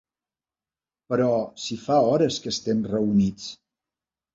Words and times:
Però 1.11 1.29
si 1.67 1.79
fa 1.85 2.01
hores 2.09 2.43
que 2.47 2.55
estem 2.59 2.85
reunits. 2.97 3.51